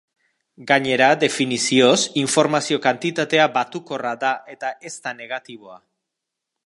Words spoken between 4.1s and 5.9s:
da eta ez da negatiboa.